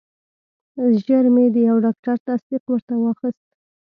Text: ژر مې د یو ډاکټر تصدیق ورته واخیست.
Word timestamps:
ژر 1.03 1.25
مې 1.33 1.45
د 1.55 1.57
یو 1.69 1.77
ډاکټر 1.85 2.15
تصدیق 2.27 2.63
ورته 2.67 2.93
واخیست. 2.97 3.47